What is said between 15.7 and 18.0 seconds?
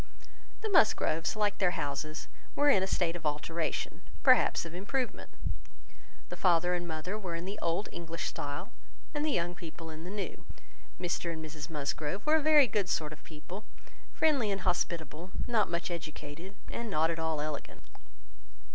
educated, and not at all elegant.